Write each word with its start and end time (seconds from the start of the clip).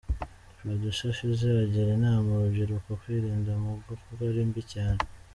Producer 0.59 1.11
Feezy 1.17 1.47
agira 1.65 1.89
inama 1.97 2.29
urubyiruko 2.31 2.89
kwirinda 3.01 3.51
‘Mugo’ 3.63 3.91
kuko 4.03 4.21
ari 4.29 4.41
mbi 4.49 4.61
cyane. 4.73 5.01